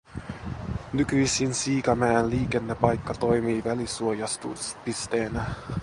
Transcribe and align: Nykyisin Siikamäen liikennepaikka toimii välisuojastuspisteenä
Nykyisin 0.93 1.53
Siikamäen 1.53 2.29
liikennepaikka 2.29 3.13
toimii 3.13 3.63
välisuojastuspisteenä 3.63 5.45